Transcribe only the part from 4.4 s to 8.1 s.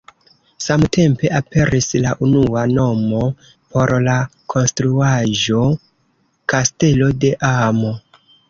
konstruaĵo: "Kastelo de amo".